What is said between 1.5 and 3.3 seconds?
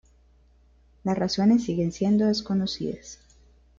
siguen siendo desconocidas.